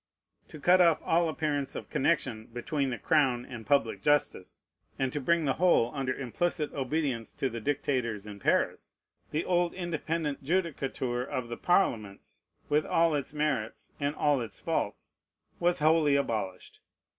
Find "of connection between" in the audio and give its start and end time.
1.75-2.89